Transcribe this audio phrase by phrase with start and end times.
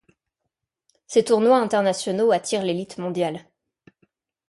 [1.05, 3.45] Ces tournois internationaux attirent l'élite mondiale.